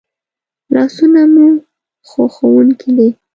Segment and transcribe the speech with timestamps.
[0.73, 1.45] لاسونه مو
[2.33, 3.07] ښوونکي دي